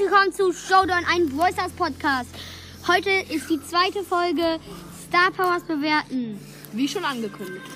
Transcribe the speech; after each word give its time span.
willkommen 0.00 0.32
zu 0.32 0.50
Showdown, 0.50 1.04
ein 1.12 1.30
Voices 1.36 1.72
Podcast. 1.76 2.30
Heute 2.88 3.10
ist 3.10 3.50
die 3.50 3.60
zweite 3.62 4.02
Folge 4.02 4.58
Star 5.06 5.30
Powers 5.30 5.62
bewerten. 5.64 6.40
Wie 6.72 6.88
schon 6.88 7.04
angekündigt. 7.04 7.66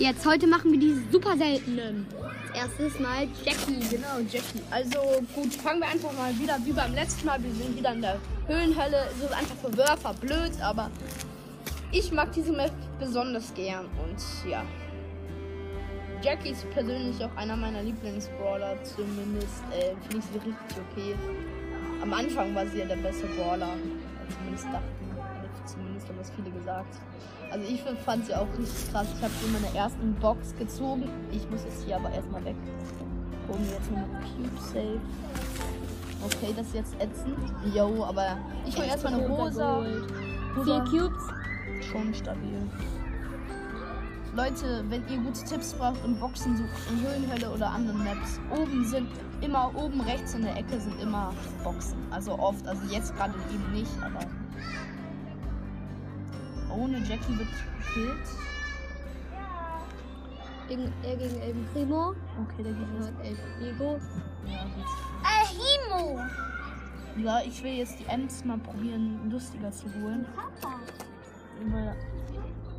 Jetzt, 0.00 0.26
heute 0.26 0.48
machen 0.48 0.72
wir 0.72 0.80
die 0.80 1.00
super 1.12 1.36
seltenen. 1.36 2.08
Erstes 2.52 2.98
Mal 2.98 3.28
Jackie. 3.44 3.78
Genau, 3.88 4.18
Jackie. 4.28 4.60
Also 4.72 4.98
gut, 5.36 5.54
fangen 5.54 5.80
wir 5.80 5.86
einfach 5.86 6.12
mal 6.14 6.36
wieder 6.36 6.58
wie 6.64 6.72
beim 6.72 6.92
letzten 6.94 7.24
Mal. 7.26 7.40
Wir 7.40 7.54
sind 7.54 7.76
wieder 7.76 7.92
in 7.92 8.02
der 8.02 8.18
Höhlenhölle. 8.48 9.06
Es 9.16 9.24
ist 9.24 9.32
einfach 9.32 9.56
für 9.62 9.76
Wörfer 9.76 10.14
blöd, 10.14 10.60
aber 10.60 10.90
ich 11.92 12.10
mag 12.10 12.32
diese 12.32 12.50
Map 12.50 12.72
besonders 12.98 13.54
gern. 13.54 13.86
Und 14.04 14.50
ja. 14.50 14.64
Jackie 16.22 16.50
ist 16.50 16.68
persönlich 16.70 17.22
auch 17.24 17.36
einer 17.36 17.56
meiner 17.56 17.82
Lieblingsbrawler. 17.82 18.82
Zumindest 18.82 19.62
äh, 19.70 19.94
finde 20.08 20.18
ich 20.18 20.24
sie 20.24 20.38
richtig 20.38 20.84
okay. 20.90 21.14
Am 22.02 22.12
Anfang 22.12 22.54
war 22.54 22.66
sie 22.66 22.78
ja 22.78 22.86
der 22.86 22.96
beste 22.96 23.26
Brawler. 23.26 23.70
Zumindest 24.28 24.66
dachten. 24.66 24.96
Zumindest 25.66 26.08
haben 26.08 26.18
das 26.18 26.30
viele 26.30 26.50
gesagt. 26.50 26.94
Also 27.50 27.66
ich 27.68 27.82
fand 28.04 28.26
sie 28.26 28.34
auch 28.34 28.46
richtig 28.58 28.92
krass. 28.92 29.06
Ich 29.16 29.22
habe 29.22 29.32
sie 29.40 29.46
in 29.46 29.52
meiner 29.52 29.74
ersten 29.74 30.14
Box 30.14 30.54
gezogen. 30.56 31.08
Ich 31.32 31.48
muss 31.50 31.64
jetzt 31.64 31.84
hier 31.84 31.96
aber 31.96 32.10
erstmal 32.10 32.44
weg. 32.44 32.56
Holen 33.48 33.64
wir 33.64 33.72
jetzt 33.76 33.90
nochmal 33.90 34.22
Cube 34.22 34.60
Safe. 34.60 35.00
Okay, 36.24 36.54
das 36.56 36.66
ist 36.68 36.74
jetzt 36.74 36.94
ätzend. 37.00 37.38
Yo, 37.74 38.04
aber 38.04 38.38
ich 38.66 38.76
hole 38.76 38.86
erstmal 38.86 39.14
eine 39.14 39.28
rosa. 39.28 39.84
Vier 40.64 40.84
Cubes. 40.90 41.22
Schon 41.90 42.14
stabil. 42.14 42.62
Leute, 44.36 44.84
wenn 44.90 45.02
ihr 45.08 45.18
gute 45.20 45.42
Tipps 45.44 45.72
braucht 45.72 46.04
im 46.04 46.14
Boxen 46.20 46.58
sucht, 46.58 46.90
in 46.90 47.00
Höhlenhölle 47.00 47.50
oder 47.50 47.70
anderen 47.70 48.04
Maps, 48.04 48.38
oben 48.50 48.84
sind 48.84 49.08
immer 49.40 49.74
oben 49.74 50.02
rechts 50.02 50.34
in 50.34 50.42
der 50.42 50.54
Ecke 50.58 50.78
sind 50.78 51.00
immer 51.00 51.32
Boxen. 51.64 51.96
Also 52.10 52.38
oft, 52.38 52.66
also 52.68 52.82
jetzt 52.92 53.16
gerade 53.16 53.32
eben 53.50 53.72
nicht, 53.72 53.90
aber 54.02 54.20
ohne 56.70 56.98
Jackie 56.98 57.38
wird 57.38 57.48
gekillt. 57.78 58.28
Gegen, 60.68 60.92
er 61.02 61.16
gegen 61.16 61.40
El 61.40 61.54
Primo. 61.72 62.14
Okay, 62.42 62.62
der 62.62 62.72
geht 62.72 62.88
Und 62.88 63.24
El 63.24 63.68
Ego. 63.68 63.98
Ja, 64.44 64.64
gut. 64.64 64.84
Himo. 65.48 66.20
Ja, 67.16 67.40
ich 67.40 67.62
will 67.62 67.72
jetzt 67.72 67.98
die 67.98 68.04
Ems 68.06 68.44
mal 68.44 68.58
probieren, 68.58 69.30
lustiger 69.30 69.72
zu 69.72 69.86
holen. 69.94 70.26
Aber 71.66 71.94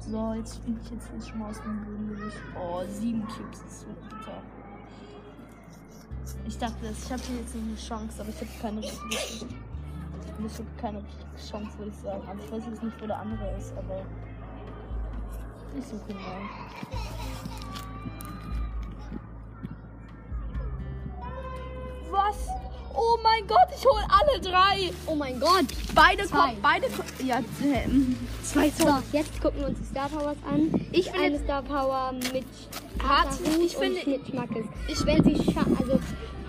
so, 0.10 0.34
jetzt 0.34 0.64
bin 0.66 0.80
ich 0.82 0.90
jetzt 0.92 1.30
schon 1.30 1.40
mal 1.40 1.50
aus 1.50 1.62
dem 1.62 1.84
Boden 1.84 2.32
Oh, 2.56 2.82
sieben 2.90 3.28
Cubes 3.28 3.62
ist 3.68 3.86
bitter. 3.88 4.42
Ich 6.46 6.58
dachte, 6.58 6.76
ich 6.92 7.12
habe 7.12 7.22
hier 7.24 7.40
jetzt 7.40 7.56
eine 7.56 7.76
Chance, 7.76 8.22
aber 8.22 8.30
ich 8.30 8.36
habe 8.38 8.50
keine 8.62 8.82
richtige. 8.82 9.56
Ich 10.46 10.54
habe 10.54 10.70
keine 10.80 11.04
Chance, 11.38 11.78
würde 11.78 11.92
ich 11.92 11.98
sagen. 11.98 12.22
Aber 12.28 12.40
ich 12.40 12.52
weiß 12.52 12.64
jetzt 12.70 12.84
nicht, 12.84 13.02
wo 13.02 13.08
der 13.08 13.20
andere 13.20 13.58
ist, 13.58 13.74
aber. 13.78 14.02
Ich 15.78 15.86
suche 15.86 16.12
ihn 16.12 16.18
mal. 16.18 16.42
Was? 22.10 22.57
Oh 23.38 23.40
mein 23.40 23.48
Gott, 23.48 23.68
ich 23.78 23.86
hole 23.86 24.04
alle 24.10 24.42
drei! 24.42 24.92
Oh 25.06 25.16
mein 25.16 25.40
Gott. 25.40 25.66
Beide 25.94 26.24
Zwei. 26.26 26.38
kommen, 26.38 26.58
beide 26.62 26.88
kommen. 26.88 27.10
Ja, 27.24 27.40
ähm, 27.64 28.18
zwei 28.44 28.70
So, 28.72 28.88
jetzt 29.12 29.40
gucken 29.42 29.60
wir 29.60 29.68
uns 29.68 29.78
die 29.80 29.86
Star 29.86 30.10
Powers 30.10 30.38
an. 30.50 30.88
Ich 30.92 31.12
finde 31.12 31.26
eine 31.26 31.40
Star 31.40 31.62
Power 31.62 32.14
mit 32.34 32.46
Hart, 33.04 33.28
ich 33.64 33.78
finde- 33.78 34.00
und 34.02 34.08
mit 34.08 34.28
Schmackes. 34.28 34.66
Ich 34.88 35.06
wenn 35.06 35.24
sie 35.24 35.56
also 35.56 36.00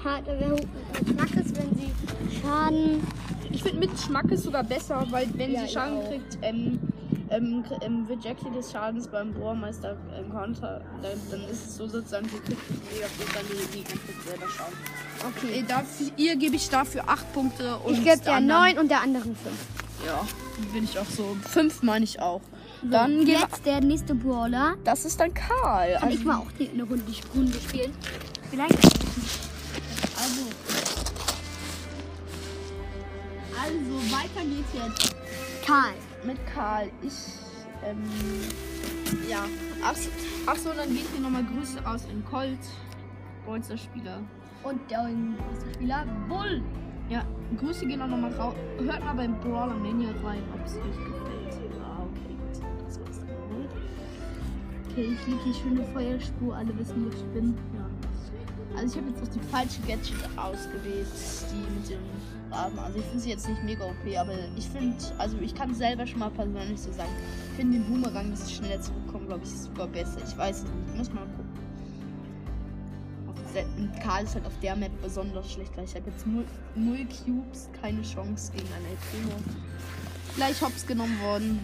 Hut 0.04 0.62
mit 0.94 1.08
Schmackes, 1.08 1.54
wenn 1.54 1.76
sie 1.76 2.40
Schaden 2.40 3.06
Ich 3.50 3.62
finde 3.62 3.86
mit 3.86 4.00
Schmack 4.00 4.30
ist 4.30 4.44
sogar 4.44 4.64
besser, 4.64 5.04
weil 5.10 5.28
wenn 5.34 5.52
Ja, 5.52 5.66
sie 5.66 5.72
Schaden 5.72 6.04
kriegt, 6.08 6.38
ähm, 6.42 6.80
ähm, 7.30 8.08
wird 8.08 8.24
Jackie 8.24 8.50
des 8.50 8.70
Schadens 8.72 9.06
beim 9.08 9.32
Bohrmeister 9.34 9.96
ähm, 10.16 10.30
Counter. 10.30 10.80
Dann, 11.02 11.12
dann 11.30 11.40
ist 11.48 11.66
es 11.68 11.76
so 11.76 11.86
sozusagen, 11.86 12.28
sie 12.28 12.38
kriegt 12.38 12.70
nicht 12.70 12.92
mega 12.94 13.06
viel, 13.06 13.26
dann 13.34 13.44
die 13.48 13.78
Gegner 13.78 14.00
kriegt 14.06 14.28
selber 14.28 14.48
Schaden. 14.48 14.74
Okay. 15.36 15.64
Dafür, 15.66 16.06
ihr 16.16 16.36
gebe 16.36 16.56
ich 16.56 16.68
dafür 16.70 17.02
8 17.08 17.32
Punkte 17.32 17.76
und 17.78 17.92
Ich 17.94 17.98
gebe 18.04 18.16
der 18.16 18.24
der 18.24 18.34
anderen- 18.34 18.60
9 18.62 18.78
und 18.78 18.88
der 18.90 19.02
anderen 19.02 19.36
5. 19.36 19.54
Ja, 20.06 20.24
bin 20.72 20.84
ich 20.84 20.98
auch 20.98 21.06
so. 21.06 21.36
5 21.50 21.82
meine 21.82 22.04
ich 22.04 22.20
auch. 22.20 22.40
Dann 22.82 23.24
gebe 23.24 23.40
jetzt 23.40 23.66
der 23.66 23.80
nächste 23.80 24.14
Brawler. 24.14 24.76
Das 24.84 25.04
ist 25.04 25.18
dann 25.18 25.34
Karl. 25.34 25.94
Kann 25.94 26.02
Also- 26.04 26.18
ich 26.18 26.24
mal 26.24 26.36
auch 26.36 26.52
die, 26.58 26.68
eine 26.70 26.84
Runde, 26.84 27.02
Runde 27.34 27.58
spielen? 27.60 27.92
Vielleicht. 28.50 28.72
Also. 30.16 30.42
Also, 33.60 34.12
weiter 34.14 34.44
geht's 34.46 34.72
jetzt. 34.74 35.14
Karl. 35.68 35.92
mit 36.24 36.38
Karl. 36.46 36.90
Ich, 37.02 37.34
ähm, 37.84 38.02
ja. 39.28 39.44
Ach, 39.84 39.94
so- 39.94 40.10
ach 40.46 40.56
so, 40.56 40.70
dann 40.72 40.88
geht 40.88 41.04
hier 41.12 41.20
nochmal 41.20 41.44
Grüße 41.44 41.84
raus 41.84 42.06
in 42.10 42.24
Colt. 42.24 42.58
Bolzer 43.44 43.76
Spieler. 43.76 44.20
Und 44.64 44.80
der 44.90 45.08
nächste 45.08 45.74
Spieler 45.74 46.06
Bull. 46.26 46.62
Ja, 47.10 47.22
Grüße 47.58 47.86
gehen 47.86 48.00
auch 48.00 48.08
nochmal 48.08 48.32
raus. 48.32 48.54
Hört 48.78 49.04
mal 49.04 49.14
beim 49.14 49.38
Brawler 49.40 49.74
Mania 49.74 50.10
rein, 50.24 50.42
ob 50.54 50.64
es 50.64 50.76
euch 50.76 50.96
gefällt. 50.96 51.70
Ah, 51.82 52.02
okay, 52.02 52.34
gut. 52.34 52.62
Das 52.86 53.00
war's. 53.00 53.20
Okay, 54.90 55.14
ich 55.14 55.26
liege 55.26 55.44
hier 55.44 55.54
schöne 55.54 55.84
Feuerspur. 55.92 56.56
Alle 56.56 56.78
wissen, 56.78 57.04
wo 57.04 57.08
ich 57.10 57.24
bin. 57.34 57.54
Ja. 57.74 57.87
Also, 58.78 58.96
ich 58.96 59.04
habe 59.04 59.10
jetzt 59.10 59.28
auch 59.28 59.34
die 59.34 59.46
falsche 59.50 59.80
Gadget 59.88 60.14
ausgewählt. 60.36 61.06
Die 61.50 61.74
mit 61.74 61.90
dem 61.90 61.98
Raben. 62.52 62.78
Also, 62.78 62.98
ich 63.00 63.04
finde 63.06 63.20
sie 63.20 63.30
jetzt 63.30 63.48
nicht 63.48 63.64
mega 63.64 63.84
OP, 63.84 64.16
aber 64.16 64.34
ich 64.56 64.66
finde, 64.66 64.96
also, 65.18 65.36
ich 65.40 65.52
kann 65.54 65.74
selber 65.74 66.06
schon 66.06 66.20
mal 66.20 66.30
persönlich 66.30 66.80
so 66.80 66.92
sagen, 66.92 67.10
ich 67.50 67.56
finde 67.56 67.78
den 67.78 67.86
Boomerang, 67.86 68.30
dass 68.30 68.48
ich 68.48 68.56
schneller 68.56 68.80
zurückkomme, 68.80 69.26
glaube 69.26 69.42
ich, 69.44 69.50
sogar 69.50 69.88
besser. 69.88 70.18
Ich 70.26 70.36
weiß 70.38 70.58
es 70.58 70.62
nicht. 70.62 70.74
Ich 70.92 70.98
muss 70.98 71.12
mal 71.12 71.26
gucken. 71.26 71.48
Und 73.76 74.00
Karl 74.00 74.22
ist 74.22 74.34
halt 74.36 74.46
auf 74.46 74.52
der 74.62 74.76
Map 74.76 74.92
besonders 75.02 75.50
schlecht, 75.50 75.76
weil 75.76 75.84
ich 75.84 75.94
habe 75.96 76.08
jetzt 76.10 76.24
null, 76.26 76.44
null 76.76 77.04
Cubes, 77.06 77.68
keine 77.80 78.02
Chance 78.02 78.52
gegen 78.52 78.68
einen 78.74 78.86
El 78.86 78.96
Primo. 79.10 79.34
Gleich 80.36 80.60
hops 80.62 80.86
genommen 80.86 81.20
worden. 81.20 81.58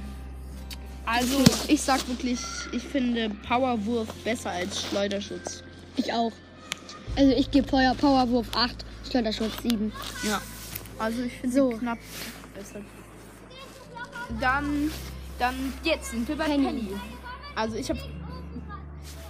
Also, 1.07 1.45
ich 1.69 1.81
sag 1.81 2.09
wirklich, 2.09 2.41
ich 2.73 2.83
finde 2.83 3.31
Powerwurf 3.47 4.13
besser 4.25 4.51
als 4.51 4.83
Schleuderschutz. 4.83 5.63
Ich 5.97 6.13
auch. 6.13 6.33
Also 7.17 7.31
ich 7.33 7.51
gebe 7.51 7.69
Feuer 7.69 7.95
Powerwurf 7.95 8.49
8, 8.55 8.85
Schleuderschutz 9.09 9.63
7. 9.63 9.93
Ja. 10.27 10.41
Also 10.99 11.23
ich 11.23 11.33
finde 11.35 11.57
So. 11.57 11.69
knapp 11.71 11.99
besser. 12.55 12.81
Dann, 14.41 14.91
dann 15.39 15.55
jetzt 15.85 16.11
sind 16.11 16.27
wir 16.29 16.37
bei 16.37 16.45
Penny. 16.45 16.65
Penny. 16.67 16.89
Also 17.55 17.77
ich 17.77 17.89
habe 17.91 18.01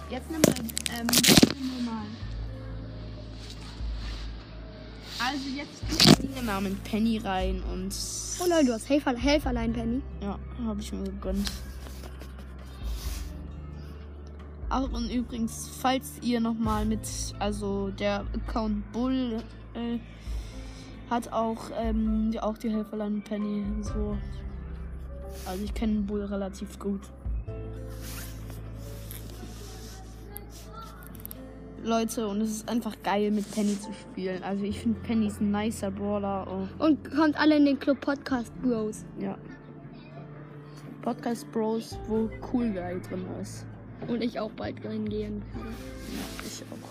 jetzt 0.09 0.29
nehmen 0.31 0.43
wir 0.45 0.53
ähm, 0.99 1.07
nehmen 1.07 1.71
wir 1.77 1.91
mal. 1.91 2.05
Also 5.19 5.43
jetzt 5.55 6.21
den 6.37 6.45
Namen 6.45 6.77
Penny 6.83 7.17
rein 7.19 7.61
und 7.71 7.93
Oh 8.39 8.49
Leute, 8.49 8.65
du 8.65 8.73
hast 8.73 8.89
Helfer, 8.89 9.15
Helferlein, 9.15 9.73
Penny. 9.73 10.01
ja, 10.21 10.37
habe 10.65 10.81
ich 10.81 10.91
mir 10.91 11.03
gegönnt. 11.03 11.51
Ach, 14.69 14.91
und 14.91 15.09
übrigens, 15.11 15.69
falls 15.79 16.19
ihr 16.21 16.39
nochmal 16.39 16.85
mit, 16.85 17.07
also 17.39 17.89
der 17.91 18.25
Account 18.33 18.91
Bull 18.91 19.37
äh, 19.73 19.99
hat 21.09 21.31
auch, 21.31 21.69
ähm, 21.77 22.31
die- 22.31 22.39
auch 22.39 22.57
die 22.57 22.69
Helferlein 22.69 23.21
Penny 23.23 23.63
so. 23.81 24.17
Also 25.45 25.63
ich 25.63 25.73
kenne 25.73 26.01
Bull 26.01 26.23
relativ 26.25 26.79
gut. 26.79 27.01
Leute, 31.83 32.27
und 32.27 32.41
es 32.41 32.49
ist 32.49 32.69
einfach 32.69 32.95
geil 33.03 33.29
mit 33.29 33.49
Penny 33.51 33.79
zu 33.79 33.93
spielen. 33.93 34.41
Also 34.41 34.63
ich 34.63 34.79
finde 34.79 34.99
Penny 35.01 35.27
ist 35.27 35.39
ein 35.39 35.51
nicer 35.51 35.91
Brawler. 35.91 36.47
Oh. 36.49 36.83
Und 36.85 37.11
kommt 37.11 37.37
alle 37.39 37.57
in 37.57 37.65
den 37.65 37.79
Club 37.79 38.01
Podcast 38.01 38.51
Bros. 38.63 39.05
Ja. 39.19 39.37
Podcast 41.03 41.49
Bros, 41.51 41.95
wo 42.07 42.27
Cool 42.51 42.71
Guy 42.71 42.99
drin 43.01 43.25
ist. 43.39 43.67
Und 44.07 44.21
ich 44.21 44.39
auch 44.39 44.51
bald 44.51 44.75
reingehen. 44.85 45.41
Ich 46.45 46.63
auch. 46.63 46.89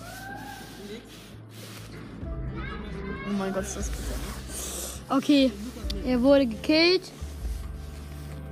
Oh 3.26 3.32
mein 3.38 3.52
Gott, 3.52 3.62
ist 3.62 3.76
das 3.76 3.90
bitter. 3.90 5.16
Okay, 5.16 5.50
er 6.06 6.22
wurde 6.22 6.46
gekillt. 6.46 7.02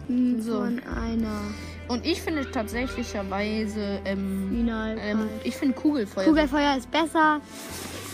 Hm, 0.07 0.41
So. 0.43 0.59
Von 0.65 0.81
einer 0.81 1.41
Und 1.89 2.07
ich 2.07 2.23
finde 2.23 2.51
tatsächlicherweise, 2.51 4.01
ähm, 4.05 4.67
ähm, 4.69 5.29
ich 5.45 5.57
finde 5.57 5.75
Kugelfeuer. 5.75 6.25
Kugelfeuer 6.25 6.77
ist 6.77 6.91
besser. 6.91 7.41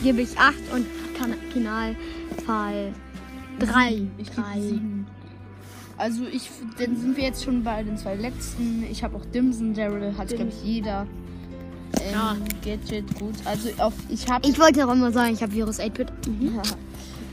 Gebe 0.03 0.23
ich 0.23 0.37
8 0.39 0.55
und 0.73 0.87
kan 1.17 1.35
Finalfall 1.53 2.93
3. 3.59 4.03
Ich 4.19 4.31
gebe 4.31 4.47
sieben. 4.61 4.98
Also 5.99 6.23
ich, 6.31 6.49
dann 6.79 6.97
sind 6.97 7.17
wir 7.17 7.25
jetzt 7.25 7.43
schon 7.45 7.65
bei 7.65 7.83
den 7.83 7.97
zwei 7.99 8.15
letzten. 8.15 8.85
Ich 8.91 9.03
habe 9.03 9.17
auch 9.17 9.25
Dimson, 9.27 9.75
Daryl 9.75 10.17
hat 10.17 10.29
glaube 10.29 10.49
ich 10.51 10.63
jeder. 10.65 11.07
Ähm, 12.01 12.13
Ja. 12.13 12.37
Gadget, 12.65 13.19
gut. 13.19 13.35
Also 13.45 13.71
auf, 13.79 13.95
ich 14.09 14.29
habe 14.29 14.49
Ich 14.49 14.59
wollte 14.59 14.87
auch 14.87 14.93
immer 14.93 15.11
sagen, 15.11 15.35
ich 15.35 15.43
habe 15.43 15.53
Virus 15.53 15.81
8-Bit. 15.81 16.09
Mhm. 16.27 16.55
Ja. 16.57 16.63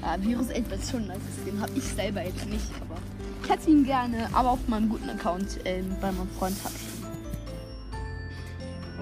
Ah, 0.02 0.18
Virus 0.20 0.50
11 0.50 0.72
ist 0.72 0.92
schon 0.92 1.02
ein 1.02 1.08
nice 1.08 1.18
Skin. 1.44 1.60
Hab 1.60 1.76
ich 1.76 1.84
selber 1.84 2.24
jetzt 2.24 2.46
nicht, 2.48 2.66
aber 2.80 2.96
ich 3.44 3.50
hätte 3.50 3.70
ihn 3.72 3.84
gerne. 3.86 4.30
Aber 4.34 4.52
auf 4.52 4.60
meinem 4.68 4.88
guten 4.90 5.10
Account 5.10 5.60
ähm, 5.66 5.96
bei 6.00 6.12
meinem 6.12 6.30
Freund 6.38 6.56
hab 6.64 6.72
ich 6.72 6.82
ihn. 6.82 7.06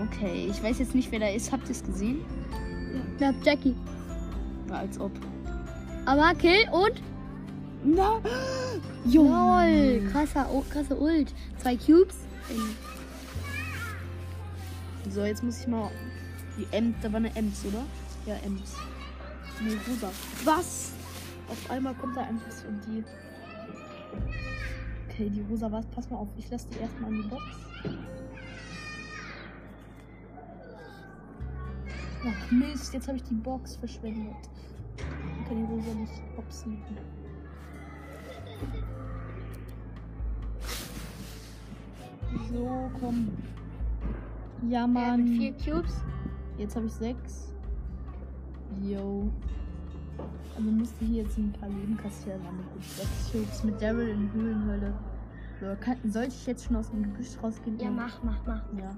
Okay, 0.07 0.47
ich 0.49 0.63
weiß 0.63 0.79
jetzt 0.79 0.95
nicht, 0.95 1.11
wer 1.11 1.19
da 1.19 1.27
ist. 1.27 1.51
Habt 1.51 1.65
ihr 1.67 1.71
es 1.75 1.83
gesehen? 1.83 2.21
Ich 3.19 3.25
hab 3.25 3.35
Jackie. 3.45 3.75
Ja, 4.69 4.75
als 4.75 4.97
ob. 4.99 5.11
Aber 6.05 6.33
Kill 6.35 6.67
und. 6.71 6.93
Na, 7.83 8.21
Lol. 9.05 10.09
Krasser, 10.11 10.47
oh, 10.51 10.63
krasse 10.69 10.95
Ult. 10.95 11.33
Zwei 11.57 11.75
Cubes. 11.75 12.15
So, 15.09 15.23
jetzt 15.23 15.43
muss 15.43 15.59
ich 15.59 15.67
mal. 15.67 15.91
Die 16.57 16.67
Ems, 16.71 16.95
da 17.01 17.11
war 17.11 17.17
eine 17.17 17.35
Ems, 17.35 17.65
oder? 17.65 17.83
Ja, 18.25 18.35
Ems. 18.45 18.75
Nee, 19.61 19.77
rosa. 19.87 20.09
Was? 20.45 20.91
Auf 21.49 21.69
einmal 21.69 21.93
kommt 21.95 22.15
da 22.15 22.21
einfach 22.21 22.51
so 22.51 22.65
die. 22.87 23.03
Okay, 25.09 25.29
die 25.29 25.41
rosa 25.49 25.71
was? 25.71 25.85
Pass 25.87 26.09
mal 26.09 26.17
auf, 26.17 26.29
ich 26.37 26.49
lasse 26.49 26.67
die 26.73 26.79
erstmal 26.79 27.11
in 27.11 27.23
die 27.23 27.27
Box. 27.27 27.43
Ach 32.25 32.51
Mist, 32.51 32.93
jetzt 32.93 33.07
habe 33.07 33.17
ich 33.17 33.23
die 33.23 33.35
Box 33.35 33.75
verschwendet. 33.75 34.33
Ich 34.97 35.47
kann 35.47 35.57
die 35.57 35.73
rosa 35.73 35.93
nicht 35.93 36.13
hopsen. 36.37 36.81
So, 42.51 42.89
komm. 42.99 43.29
Ja, 44.69 44.85
Äh, 44.85 44.87
Mann. 44.87 45.23
mit 45.23 45.61
vier 45.61 45.73
Cubes. 45.75 45.95
Jetzt 46.57 46.75
habe 46.75 46.85
ich 46.85 46.93
sechs. 46.93 47.53
Yo. 48.81 49.29
Also 50.55 50.69
müsste 50.69 51.05
hier 51.05 51.23
jetzt 51.23 51.37
ein 51.37 51.51
paar 51.59 51.69
Leben 51.69 51.97
kassieren. 51.97 52.41
Aber 52.41 52.57
gut, 52.73 52.83
sechs 52.83 53.31
Cubes 53.31 53.63
mit 53.63 53.81
Daryl 53.81 54.09
in 54.09 54.31
Höhlenhölle. 54.33 54.93
So, 55.59 55.67
kann, 55.79 55.97
sollte 56.11 56.29
ich 56.29 56.45
jetzt 56.45 56.65
schon 56.65 56.75
aus 56.75 56.89
dem 56.91 57.03
Gebüsch 57.03 57.29
rausgehen? 57.41 57.79
Ja, 57.79 57.89
mach, 57.89 58.21
mach, 58.23 58.39
mach. 58.45 58.61
Ja. 58.77 58.95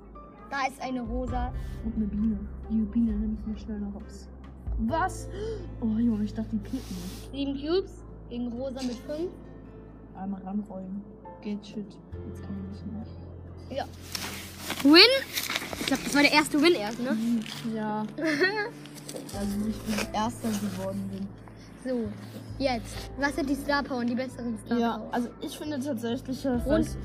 Da 0.50 0.68
ist 0.68 0.82
eine 0.82 1.02
rosa. 1.02 1.52
Und 1.84 1.96
eine 1.96 2.06
Biene. 2.06 2.40
Die 2.70 2.76
Biene 2.82 3.14
nimmt 3.14 3.40
ich 3.40 3.46
mir 3.48 3.58
schnell 3.58 3.80
noch 3.80 3.94
hops. 3.96 4.28
Was? 4.80 5.30
Oh 5.82 5.98
Junge, 5.98 6.24
ich 6.26 6.34
dachte, 6.34 6.56
die 6.56 6.76
mich. 6.76 7.30
Sieben 7.32 7.54
Cubes. 7.56 8.04
Gegen 8.30 8.48
rosa 8.50 8.82
mit 8.82 8.96
fünf. 8.96 9.30
Einmal 10.18 10.42
ranrollen. 10.44 11.02
Geht 11.42 11.66
shit. 11.66 11.86
Jetzt 12.28 12.42
kann 12.44 12.56
ich 12.72 12.82
nicht 12.82 12.92
mehr. 12.92 13.78
Ja. 13.78 13.86
Win. 14.84 15.02
Ich 15.80 15.86
glaube, 15.88 16.04
das 16.04 16.16
war 16.16 16.22
der 16.22 16.32
erste 16.32 16.62
Win 16.62 16.74
erst, 16.74 17.00
ne? 17.00 17.18
Ja. 17.76 18.06
Also 19.40 19.70
ich 19.70 19.78
bin 19.84 20.14
Erster 20.14 20.50
geworden 20.50 21.10
bin. 21.10 21.28
So, 21.90 22.10
jetzt. 22.58 23.10
Was 23.18 23.36
sind 23.36 23.50
die 23.50 23.56
Star 23.56 23.82
Power 23.82 24.00
und 24.00 24.08
die 24.08 24.16
besseren 24.16 24.58
Star 24.66 24.78
Ja, 24.78 24.98
Power? 24.98 25.14
also 25.14 25.30
ich 25.40 25.58
finde 25.58 25.80
tatsächlich. 25.80 26.44
äh, 26.44 26.50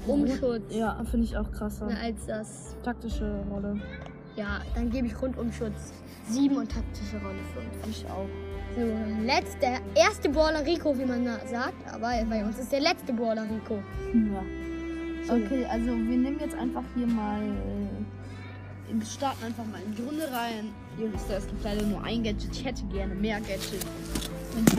Rundumschutz. 0.08 0.74
Ja, 0.74 1.00
finde 1.08 1.26
ich 1.26 1.36
auch 1.36 1.48
krasser. 1.52 1.86
Ne, 1.86 1.96
als 2.02 2.26
das. 2.26 2.74
Taktische 2.82 3.44
Rolle. 3.48 3.80
Ja, 4.34 4.60
dann 4.74 4.90
gebe 4.90 5.06
ich 5.06 5.22
Rundumschutz 5.22 5.92
7 6.30 6.56
und 6.56 6.72
taktische 6.72 7.18
Rolle 7.18 7.38
5. 7.54 7.88
Ich 7.88 8.04
auch. 8.10 8.26
So, 8.76 8.82
letzt, 9.26 9.60
der 9.60 9.80
erste 9.94 10.28
Brawler 10.28 10.64
Rico, 10.64 10.96
wie 10.96 11.04
man 11.04 11.24
sagt. 11.50 11.74
Aber 11.92 12.12
bei 12.28 12.44
uns 12.44 12.58
ist 12.58 12.70
der 12.72 12.80
letzte 12.80 13.12
Brawler 13.12 13.42
Rico. 13.44 13.82
Ja. 14.14 14.42
So. 15.26 15.34
Okay, 15.34 15.66
also 15.66 15.86
wir 15.86 15.94
nehmen 15.96 16.38
jetzt 16.40 16.54
einfach 16.56 16.82
hier 16.94 17.06
mal. 17.06 17.42
Äh, 17.42 18.94
wir 18.94 19.06
starten 19.06 19.44
einfach 19.44 19.64
mal 19.66 19.80
in 19.86 19.94
die 19.94 20.02
Runde 20.02 20.24
rein. 20.32 20.70
Ihr 20.98 21.12
wisst 21.12 21.30
ja, 21.30 21.36
es 21.36 21.46
gibt 21.46 21.62
leider 21.62 21.82
nur 21.82 22.02
ein 22.02 22.22
Gadget. 22.24 22.50
Ich 22.52 22.64
hätte 22.64 22.82
gerne 22.92 23.14
mehr 23.14 23.38
Gadgets. 23.40 23.86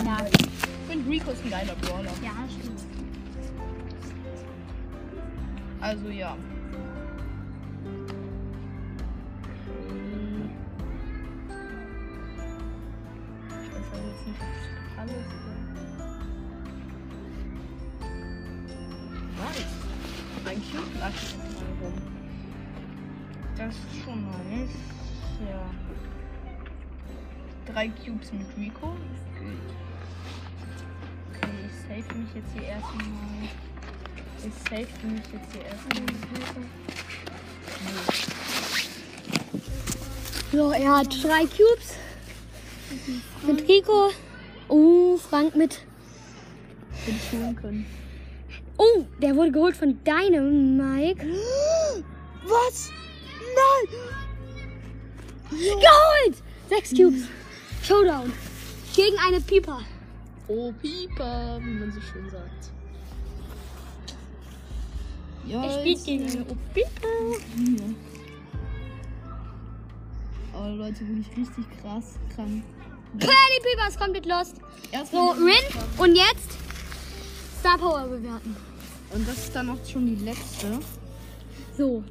Ja, 0.05 0.17
Ich 0.25 0.89
finde 0.89 1.09
Rico 1.09 1.31
ist 1.31 1.43
ein 1.45 1.51
geiler 1.51 1.75
Brawler. 1.81 2.11
ja 2.23 2.31
stimmt. 2.49 2.79
Also 5.79 6.09
ja. 6.09 6.35
Das 23.57 23.75
ist 23.75 24.03
schon 24.03 24.23
nice. 24.23 24.75
Ja. 25.49 25.69
Drei 27.71 27.87
Cubes 27.89 28.31
mit 28.33 28.47
Rico. 28.57 28.95
Okay, 31.29 31.51
ich 31.67 31.75
save 31.81 32.19
mich 32.19 32.29
jetzt 32.35 32.51
hier 32.53 32.63
erstmal. 32.63 33.05
Ich 34.43 34.53
save 34.69 35.07
mich 35.07 35.25
jetzt 35.31 35.53
hier 35.53 35.65
erstmal. 35.65 36.05
So, 40.51 40.71
er 40.71 40.97
hat 40.97 41.23
drei 41.23 41.45
Cubes. 41.45 41.95
Mit 43.45 43.67
Rico. 43.67 44.09
Oh, 44.67 45.17
Frank 45.17 45.55
mit. 45.55 45.85
Hätte 47.05 47.17
ich 47.17 47.31
holen 47.31 47.55
können. 47.55 48.00
Oh, 48.83 49.05
der 49.21 49.35
wurde 49.35 49.51
geholt 49.51 49.75
von 49.77 50.03
deinem 50.03 50.75
Mike. 50.77 51.23
Was? 52.45 52.89
Nein! 53.55 53.99
Geholt! 55.51 56.37
Sechs 56.69 56.89
Cubes. 56.89 57.23
Showdown. 57.83 58.31
Gegen 58.95 59.17
eine 59.19 59.39
Pieper. 59.41 59.81
Oh, 60.47 60.71
Pieper, 60.81 61.59
wie 61.61 61.73
man 61.79 61.91
so 61.91 62.01
schön 62.01 62.27
sagt. 62.29 62.71
Ja, 65.45 65.63
Er 65.63 65.71
spielt 65.79 65.97
jetzt- 65.97 66.05
gegen 66.05 66.23
eine 66.25 66.45
Pieper. 66.73 67.07
Ja. 67.57 67.93
Oh, 70.59 70.75
Leute, 70.75 71.03
bin 71.03 71.21
ich 71.21 71.37
richtig 71.37 71.65
krass 71.81 72.15
krank. 72.35 72.63
Die 73.13 73.27
Pieper 73.27 73.87
ist 73.89 73.99
komplett 73.99 74.25
lost. 74.25 74.55
Erstmal 74.91 75.35
So, 75.35 75.43
Rin. 75.43 75.65
Und 75.97 76.15
jetzt 76.15 76.57
Star 77.59 77.77
Power 77.77 78.07
bewerten. 78.07 78.55
Und 79.13 79.27
das 79.27 79.37
ist 79.37 79.55
dann 79.55 79.69
auch 79.69 79.77
schon 79.91 80.05
die 80.05 80.23
letzte. 80.23 80.67
So, 81.77 82.03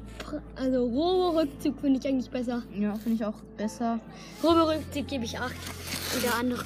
also 0.55 0.83
Robo-Rückzug 0.85 1.79
finde 1.79 1.99
ich 1.99 2.07
eigentlich 2.07 2.29
besser. 2.29 2.63
Ja, 2.77 2.93
finde 2.95 3.15
ich 3.15 3.25
auch 3.25 3.35
besser. 3.57 3.99
Robo-Rückzug 4.43 5.07
gebe 5.07 5.25
ich 5.25 5.39
8. 5.39 5.51
Und 6.15 6.23
der 6.23 6.35
andere 6.35 6.63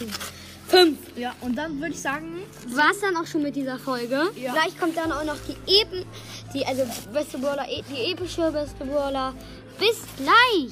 5. 0.68 0.98
Ja, 1.18 1.34
und 1.42 1.56
dann 1.58 1.80
würde 1.80 1.92
ich 1.94 2.01
sagen, 2.01 2.38
War 2.70 2.92
es 2.92 3.00
dann 3.00 3.15
auch 3.15 3.27
schon 3.27 3.44
mit 3.44 3.56
dieser 3.56 3.77
Folge. 3.77 4.20
Ja. 4.36 4.51
Gleich 4.54 4.77
kommt 4.80 4.98
dann 4.98 5.12
auch 5.12 5.24
noch 5.24 5.38
die 5.48 5.72
eben, 5.72 6.06
die, 6.54 6.65
also 6.65 6.84
beste 7.13 7.38
Brawler, 7.38 7.68
e- 7.70 7.84
die 7.89 8.12
epische 8.12 8.51
beste 8.51 8.84
Brawler. 8.86 9.34
Bis 9.80 10.01
gleich! 10.18 10.72